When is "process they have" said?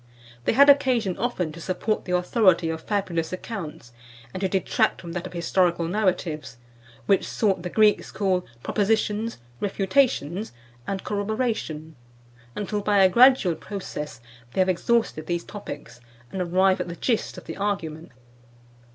13.53-14.69